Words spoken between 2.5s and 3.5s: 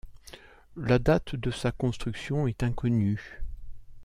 inconnue.